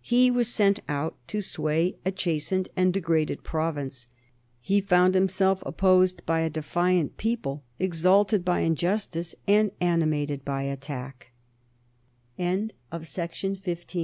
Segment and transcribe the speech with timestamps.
[0.00, 4.08] He was sent out to sway a chastened and degraded province;
[4.58, 11.32] he found himself opposed by a defiant people, exalted by injustice and animated by attack.
[12.38, 14.02] CHAPTER LIII.